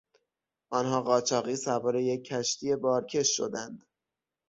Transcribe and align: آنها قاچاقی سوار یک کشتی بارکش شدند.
آنها 0.71 1.01
قاچاقی 1.01 1.55
سوار 1.55 1.95
یک 1.95 2.23
کشتی 2.25 2.75
بارکش 2.75 3.37
شدند. 3.37 3.83